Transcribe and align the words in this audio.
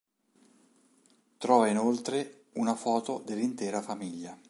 Trova 1.37 1.67
inoltre, 1.67 2.45
una 2.53 2.73
foto 2.73 3.21
dell'intera 3.23 3.83
famiglia. 3.83 4.35